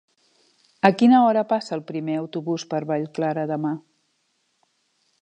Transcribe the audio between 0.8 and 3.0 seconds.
A quina hora passa el primer autobús per